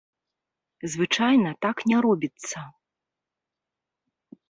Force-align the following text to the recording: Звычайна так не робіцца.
Звычайна 0.93 1.51
так 1.67 1.85
не 1.93 1.97
робіцца. 2.09 2.59